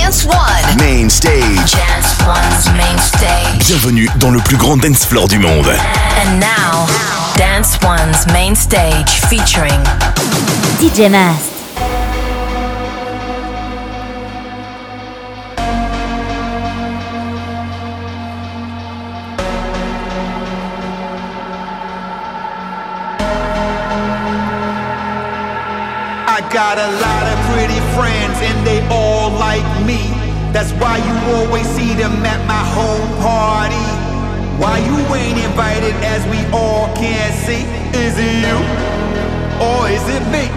Dance 0.00 0.24
One. 0.24 0.78
Main 0.78 1.10
stage. 1.10 1.72
Dance 1.72 2.16
One's 2.26 2.66
main 2.74 2.98
stage. 2.98 3.66
Bienvenue 3.66 4.08
dans 4.16 4.30
le 4.30 4.40
plus 4.40 4.56
grand 4.56 4.78
dance 4.78 5.04
floor 5.04 5.28
du 5.28 5.38
monde. 5.38 5.68
And 5.68 6.40
now, 6.40 6.86
Dance 7.36 7.78
One's 7.82 8.26
main 8.32 8.56
stage 8.56 9.20
featuring 9.28 9.78
DJ 10.80 11.10
Mast. 11.10 11.58
Got 26.50 26.78
a 26.78 26.90
lot 26.90 27.24
of 27.30 27.38
pretty 27.54 27.78
friends 27.94 28.40
and 28.42 28.66
they 28.66 28.80
all 28.88 29.09
like 29.09 29.09
me. 29.86 30.00
That's 30.52 30.72
why 30.82 30.98
you 30.98 31.14
always 31.36 31.66
see 31.76 31.94
them 31.94 32.12
at 32.26 32.40
my 32.46 32.64
home 32.76 33.10
party. 33.22 33.86
Why 34.60 34.78
you 34.82 34.96
ain't 35.14 35.38
invited 35.38 35.94
as 36.04 36.20
we 36.28 36.40
all 36.52 36.92
can 36.96 37.30
see? 37.46 37.64
Is 37.96 38.14
it 38.18 38.34
you 38.44 38.56
or 39.62 39.88
is 39.88 40.04
it 40.10 40.24
me? 40.28 40.50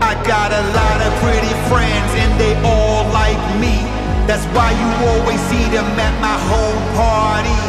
I 0.00 0.14
got 0.26 0.52
a 0.52 0.62
lot 0.74 0.98
of 1.02 1.10
pretty 1.24 1.54
friends 1.68 2.10
and 2.22 2.30
they 2.40 2.54
all 2.62 3.04
like 3.12 3.40
me. 3.58 3.82
That's 4.28 4.46
why 4.54 4.70
you 4.70 4.88
always 5.10 5.40
see 5.50 5.66
them 5.74 5.86
at 5.98 6.14
my 6.22 6.36
home 6.50 6.82
party. 6.94 7.60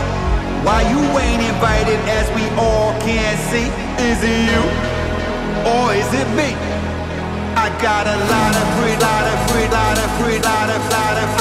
Why 0.62 0.86
you 0.94 1.02
ain't 1.18 1.42
invited 1.42 2.00
as 2.06 2.30
we 2.38 2.46
all 2.60 2.94
can 3.02 3.34
see? 3.50 3.68
Is 3.98 4.20
it 4.22 4.40
you 4.46 4.64
or 5.66 5.94
is 5.94 6.10
it 6.14 6.30
me? 6.38 6.54
I 7.58 7.70
got 7.82 8.08
a 8.08 8.18
lot 8.30 8.54
of 8.56 8.66
free, 8.78 8.98
lot 9.02 9.26
of 9.26 9.38
of 9.98 10.12
free, 10.20 10.40
lot 10.40 10.70
of, 10.70 10.92
lot 10.92 11.41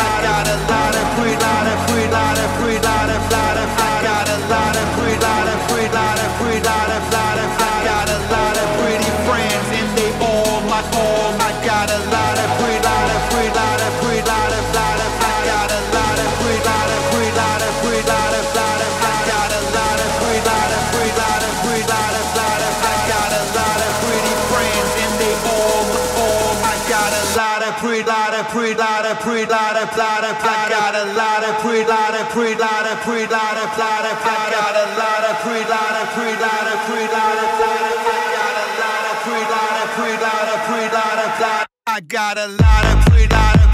of, 29.80 29.96
lot 29.96 30.24
of, 30.24 30.36
I 30.44 30.68
got 30.68 30.94
a 30.94 31.06
lot 31.16 31.40
of 31.40 31.56
pre, 31.64 31.84
lot 31.88 32.12
of 32.12 32.28
pre, 32.30 32.54
lot 32.54 32.84
of 32.84 33.00
pre, 33.00 33.24
lot 33.24 33.56
of, 33.56 33.68
lot 33.80 34.04
of, 34.04 34.16
I 34.20 34.52
got 34.52 34.76
a 34.76 34.86
lot 35.00 35.24
of 35.24 35.36
pre, 35.40 35.60
lot 35.64 35.94
of 35.96 36.06
pre, 36.12 36.28
lot 36.36 36.66
of 36.68 36.78
pre, 36.84 37.00
lot 37.08 37.38
of, 37.40 37.48
lot 37.60 37.80
of, 37.80 37.96
got 38.36 38.56
a 38.60 38.68
lot 38.76 39.04
of 39.08 39.16
pre, 39.24 39.40
lot 39.40 39.76
of 39.80 39.88
pre, 39.96 40.12
lot 40.20 40.48
of 40.52 40.60
pre, 40.68 40.84
lot. 40.92 41.66
I 41.86 42.00
got 42.00 42.36
a 42.36 42.48
lot 42.48 42.84
of 42.84 43.04
pre, 43.06 43.26
lot 43.26 43.56
of 43.56 43.69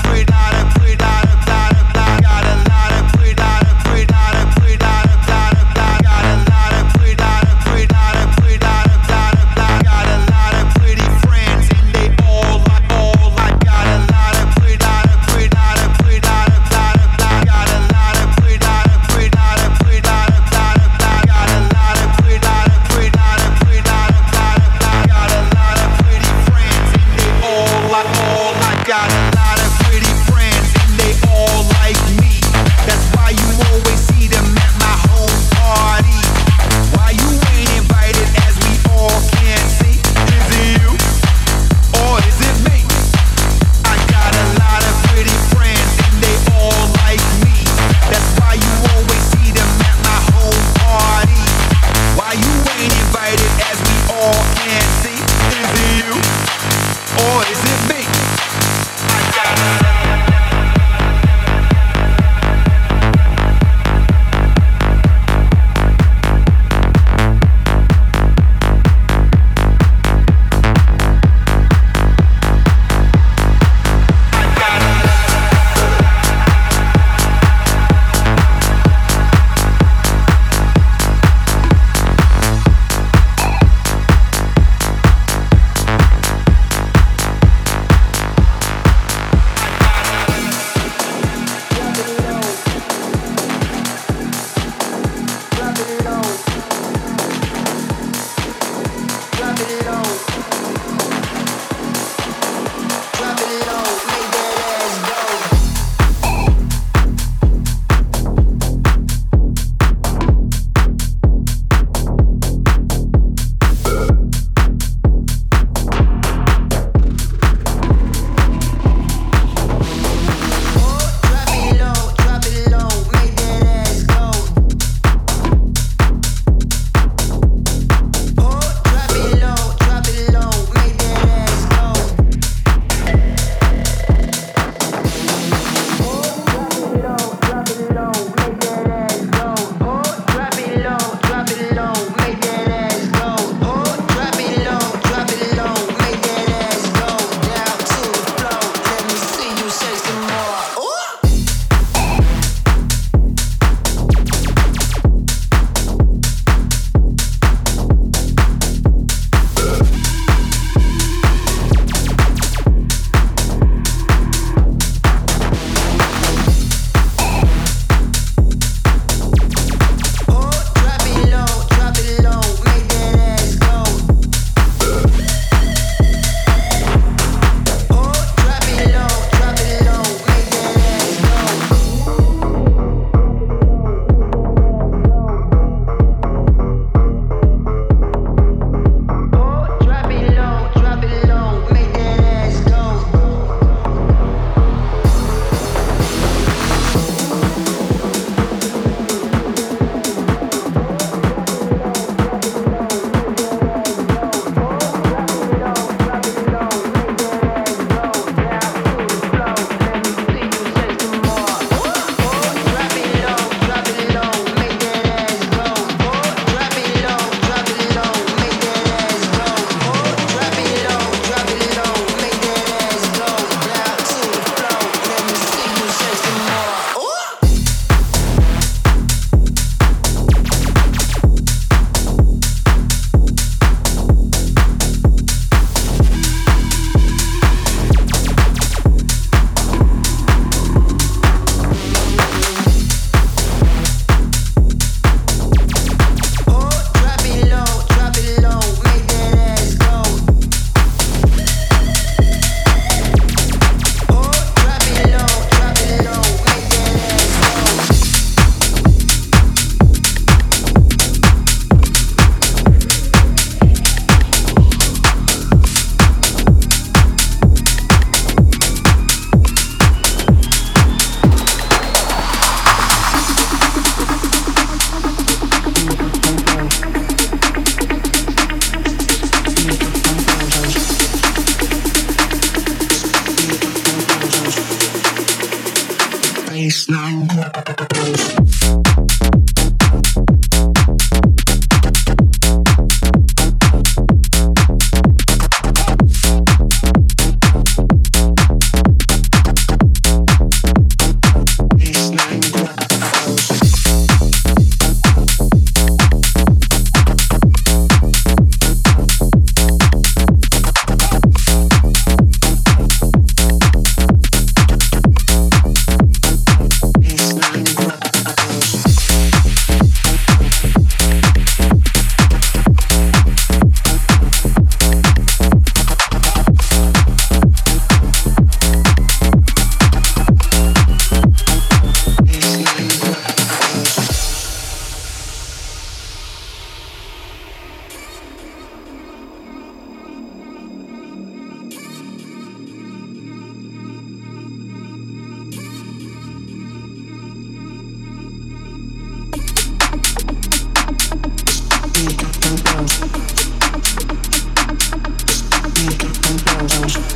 Wow. 355.76 357.15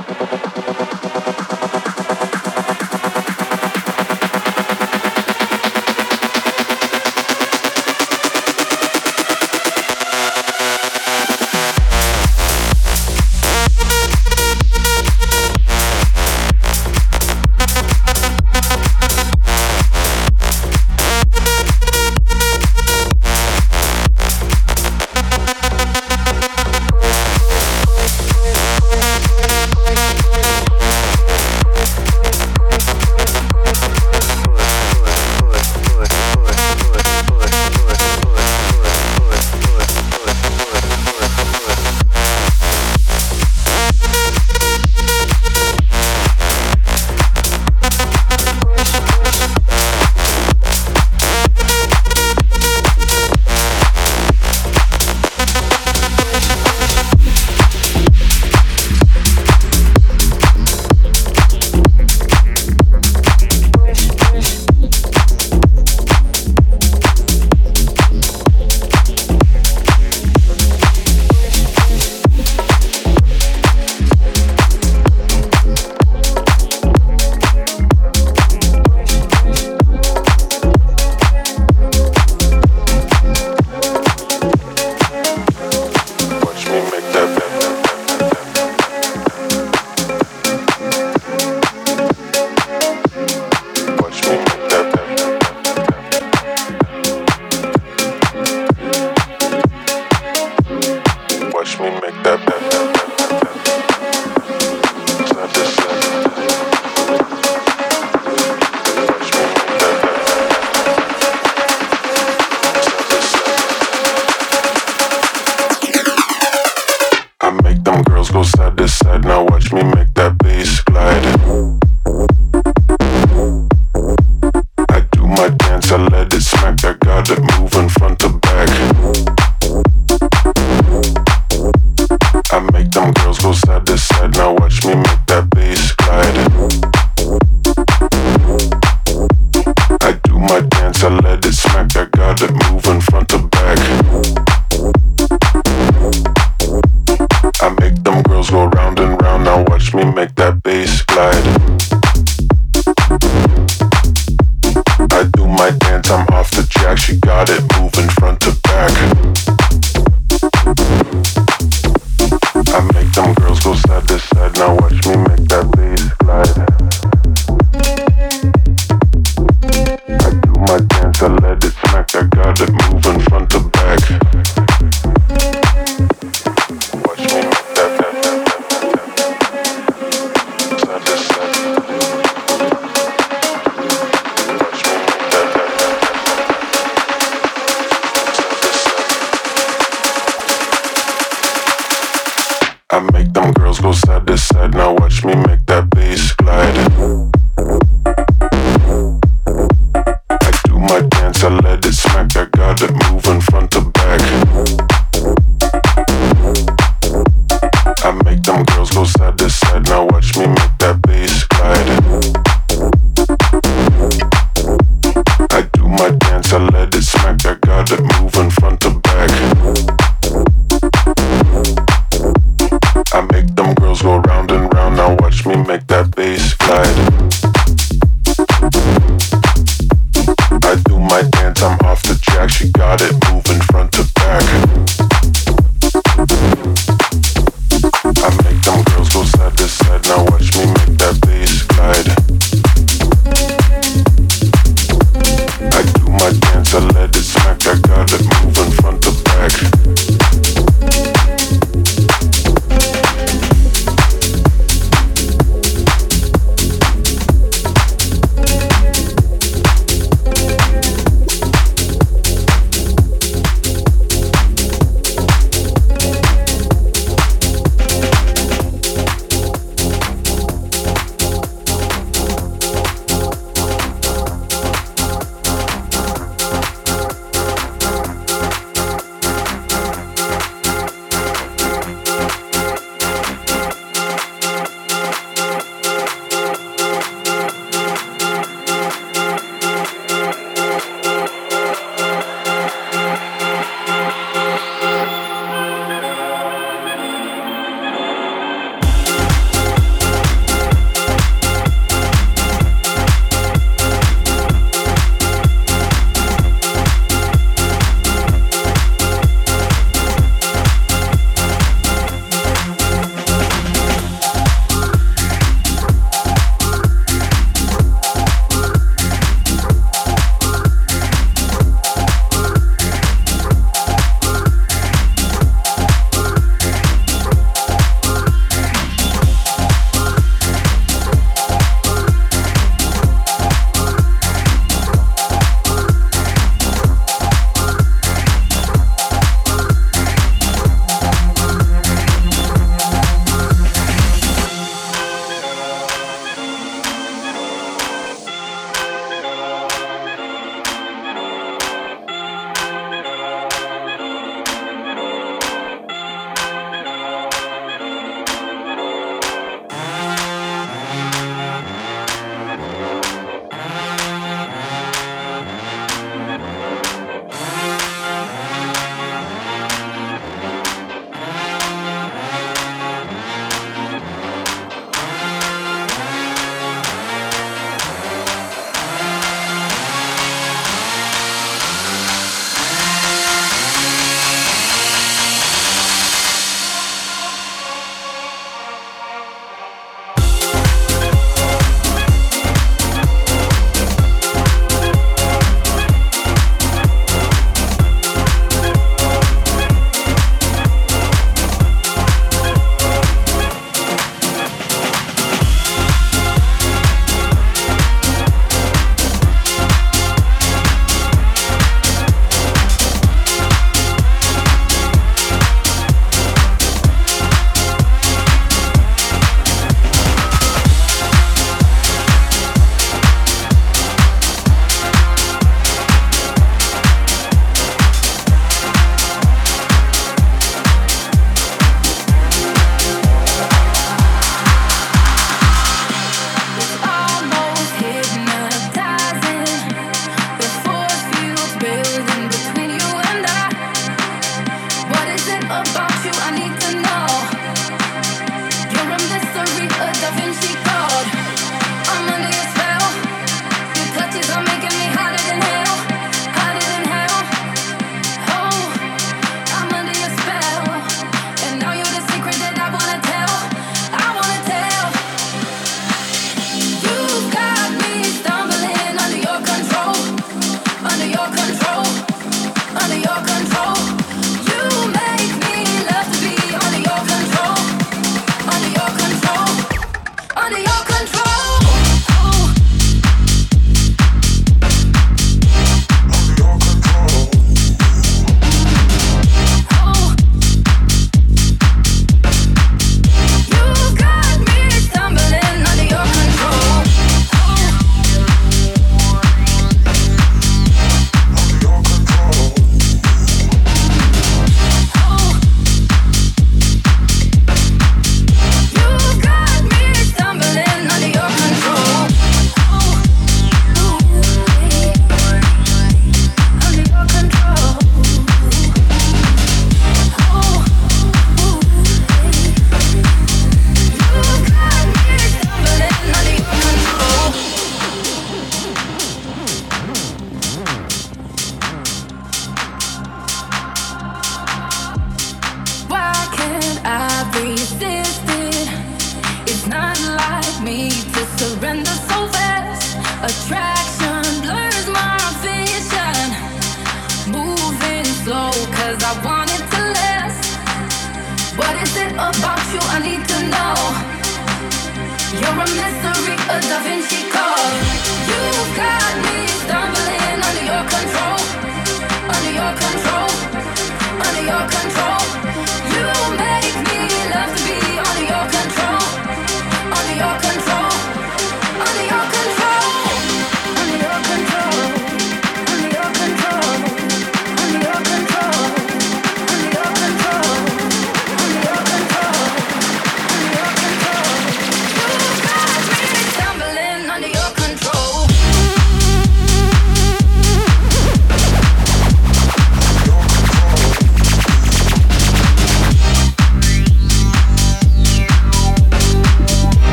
from 555.65 555.75
misery, 555.75 556.35
a 556.49 556.59
dove 556.61 556.87
in 556.87 557.00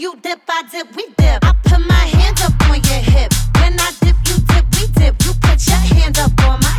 you 0.00 0.16
dip, 0.22 0.40
I 0.48 0.62
dip, 0.72 0.96
we 0.96 1.06
dip. 1.18 1.44
I 1.44 1.52
put 1.62 1.78
my 1.86 2.04
hands 2.16 2.40
up 2.40 2.54
on 2.70 2.80
your 2.88 3.02
hip. 3.12 3.32
When 3.60 3.78
I 3.78 3.92
dip, 4.00 4.16
you 4.24 4.36
dip, 4.48 4.64
we 4.76 4.86
dip. 4.98 5.14
You 5.26 5.32
put 5.42 5.66
your 5.66 5.76
hands 5.76 6.18
up 6.18 6.32
on 6.44 6.58
my 6.60 6.69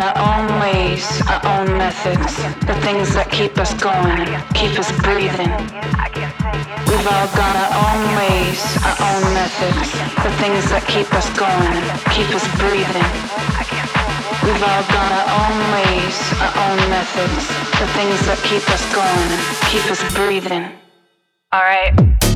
our 0.00 0.16
own 0.16 0.60
ways, 0.60 1.06
our 1.26 1.42
own 1.58 1.76
methods, 1.76 2.36
the 2.66 2.74
things 2.86 3.14
that 3.14 3.30
keep 3.30 3.58
us 3.58 3.74
going, 3.74 4.26
keep 4.54 4.78
us 4.78 4.90
breathing. 5.02 5.50
We've 6.86 7.08
all 7.08 7.28
got 7.34 7.54
our 7.58 7.72
own 7.88 8.02
ways, 8.16 8.60
our 8.86 8.98
own 9.10 9.24
methods, 9.34 9.90
the 10.22 10.32
things 10.38 10.64
that 10.70 10.86
keep 10.86 11.10
us 11.14 11.28
going, 11.36 11.82
keep 12.14 12.30
us 12.30 12.46
breathing. 12.62 13.08
We've 14.46 14.62
all 14.62 14.84
got 14.88 15.10
our 15.12 15.28
own 15.42 15.56
ways, 15.76 16.16
our 16.40 16.54
own 16.68 16.78
methods, 16.88 17.44
the 17.78 17.88
things 17.98 18.18
that 18.26 18.38
keep 18.46 18.64
us 18.70 18.84
going, 18.94 19.30
keep 19.68 19.84
us 19.90 20.00
breathing. 20.14 20.72
All 21.52 21.60
right. 21.60 22.27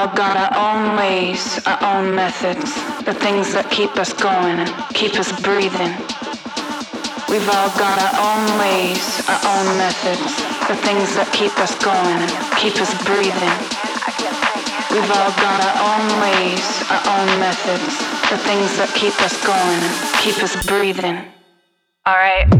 all 0.00 0.16
got 0.16 0.34
our 0.34 0.56
own 0.56 0.96
ways, 0.96 1.60
our 1.66 1.76
own 1.92 2.14
methods, 2.14 2.72
the 3.04 3.12
things 3.12 3.52
that 3.52 3.70
keep 3.70 3.92
us 3.98 4.14
going 4.14 4.56
and 4.56 4.72
keep 4.96 5.12
us 5.20 5.28
breathing. 5.44 5.92
We've 7.28 7.44
all 7.52 7.68
got 7.76 8.00
our 8.00 8.16
own 8.16 8.44
ways, 8.56 9.20
our 9.28 9.36
own 9.44 9.76
methods, 9.76 10.24
the 10.72 10.78
things 10.88 11.12
that 11.20 11.28
keep 11.36 11.52
us 11.60 11.76
going 11.84 12.16
and 12.16 12.32
keep 12.56 12.80
us 12.80 12.88
breathing. 13.04 13.56
We've 14.88 15.12
all 15.12 15.34
got 15.36 15.60
our 15.68 15.76
own 15.92 16.06
ways, 16.24 16.64
our 16.88 17.04
own 17.20 17.28
methods, 17.36 17.92
the 18.32 18.40
things 18.48 18.72
that 18.80 18.88
keep 18.96 19.12
us 19.20 19.36
going 19.44 19.80
and 19.84 19.96
keep 20.24 20.40
us 20.40 20.56
breathing. 20.64 21.28
All 22.06 22.16
right. 22.16 22.59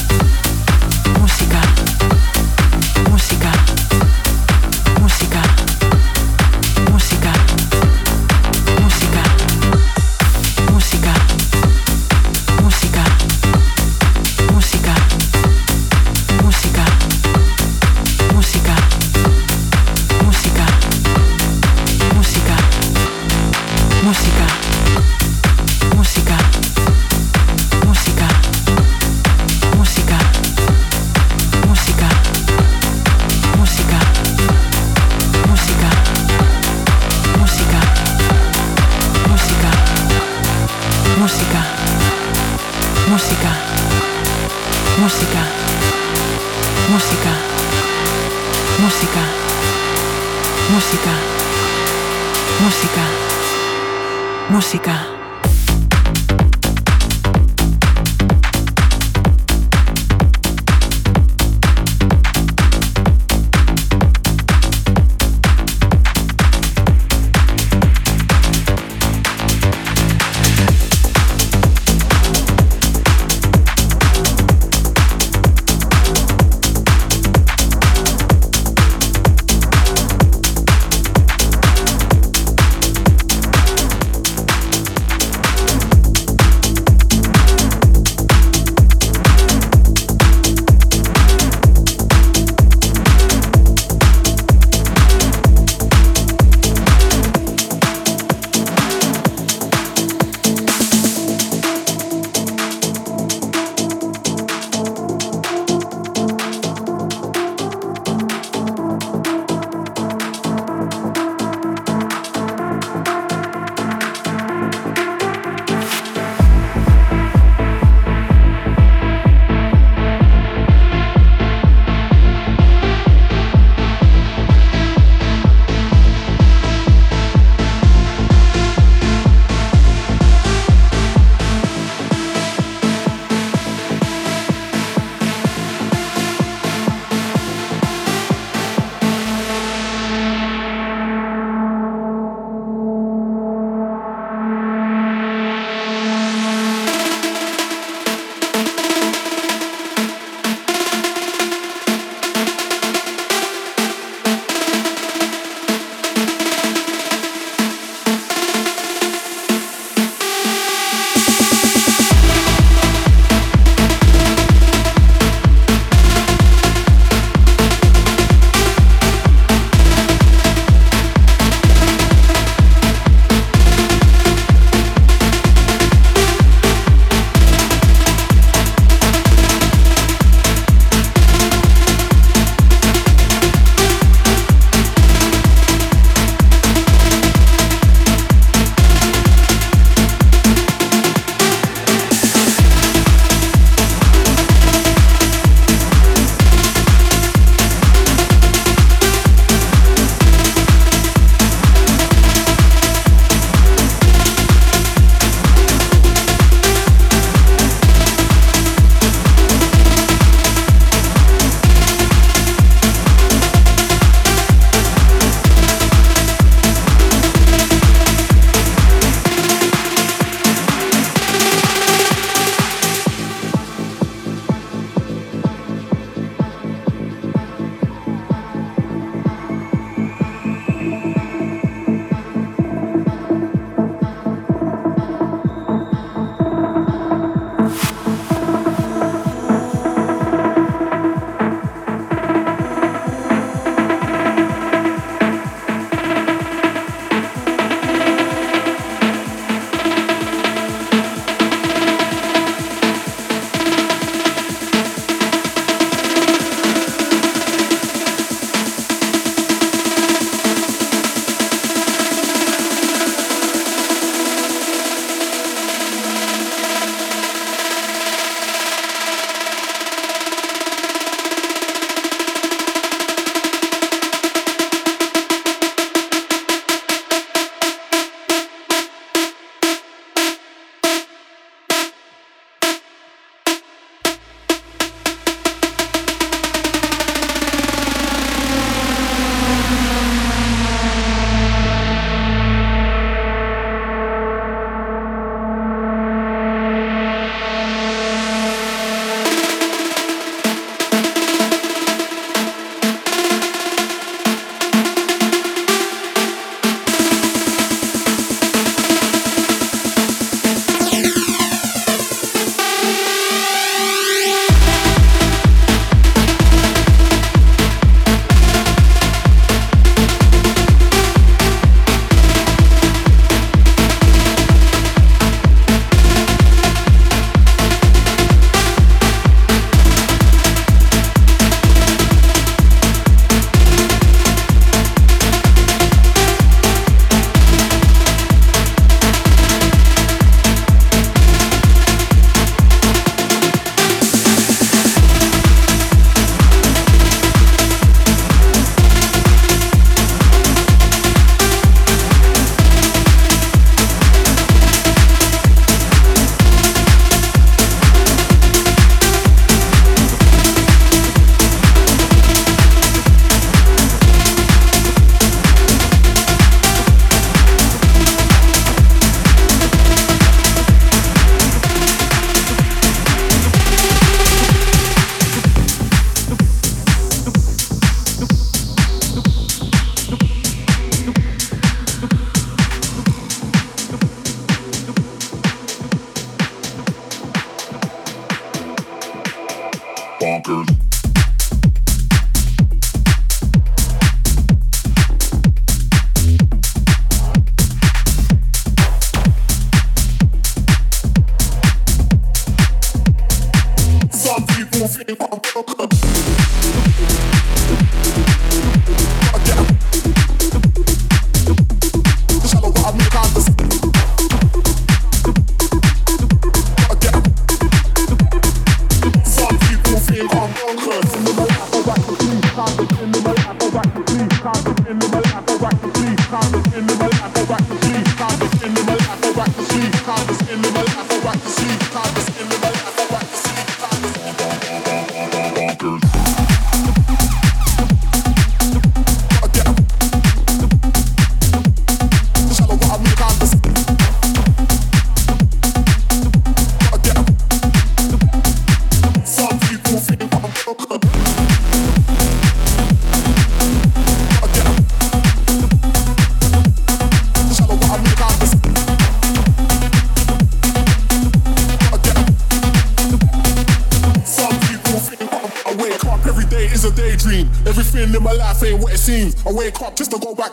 música. 54.71 55.20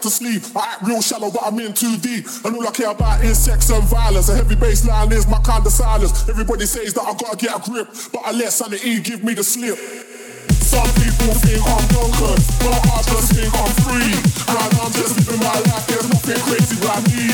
Shallow, 0.09 1.31
but 1.31 1.43
I'm 1.45 1.59
in 1.61 1.73
too 1.73 1.97
deep. 1.99 2.27
And 2.45 2.57
all 2.57 2.67
I 2.67 2.71
care 2.71 2.91
about 2.91 3.23
is 3.25 3.39
sex 3.39 3.71
and 3.71 3.83
violence. 3.85 4.29
A 4.29 4.37
heavy 4.37 4.57
bassline 4.57 5.13
is 5.13 5.27
my 5.27 5.39
kind 5.41 5.65
of 5.65 5.73
silence. 5.73 6.29
Everybody 6.29 6.67
says 6.67 6.93
that 6.95 7.03
I 7.03 7.15
gotta 7.15 7.37
get 7.37 7.57
a 7.57 7.71
grip, 7.71 7.89
but 8.13 8.23
I 8.25 8.33
let 8.33 8.53
sanity 8.53 9.01
give 9.01 9.23
me 9.23 9.35
the 9.35 9.45
slip. 9.45 9.79
Some 10.65 10.89
people 11.01 11.33
think 11.41 11.61
I'm 11.65 11.85
drunken, 11.89 12.37
but 12.61 12.81
I 12.89 13.01
just 13.09 13.33
think 13.33 13.53
I'm 13.53 13.73
free. 13.85 14.17
And 14.49 14.73
I'm 14.81 14.93
just 14.93 15.17
living 15.17 15.41
my 15.41 15.61
life, 15.71 15.87
there's 15.87 16.09
nothing 16.09 16.41
crazy 16.45 16.77
about 16.81 17.05
me. 17.09 17.29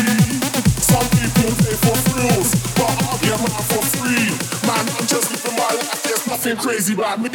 Some 0.82 1.06
people 1.14 1.50
pay 1.62 1.74
for 1.78 1.96
thrills, 2.10 2.50
but 2.74 2.90
I'll 3.06 3.18
get 3.22 3.38
mine 3.38 3.66
for 3.70 3.82
free. 3.98 4.34
Man, 4.66 4.82
I'm 4.82 5.06
just 5.06 5.30
living 5.30 5.56
my 5.58 5.70
life, 5.78 6.02
there's 6.02 6.26
nothing 6.26 6.56
crazy 6.58 6.94
about 6.94 7.20
me. 7.20 7.30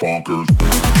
Bonkers. 0.00 0.91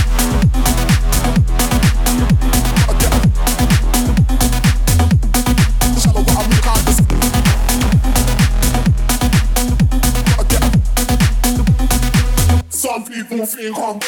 People 13.62 13.92
think 13.92 14.01